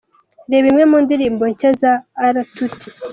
Reba 0.51 0.65
imwe 0.71 0.83
mu 0.91 0.97
ndirimbo 1.05 1.43
nshya 1.51 1.71
za 1.81 1.93
R 2.33 2.35
Tuty. 2.53 2.89